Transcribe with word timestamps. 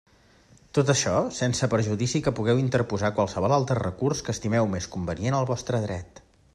Tot 0.77 0.87
això, 0.93 1.11
sense 1.39 1.69
perjudici 1.73 2.21
que 2.29 2.33
pugueu 2.39 2.63
interposar 2.63 3.13
qualsevol 3.21 3.55
altre 3.61 3.79
recurs 3.83 4.27
que 4.29 4.37
estimeu 4.39 4.75
més 4.77 4.93
convenient 4.99 5.41
al 5.43 5.51
vostre 5.53 5.89
dret. 5.91 6.29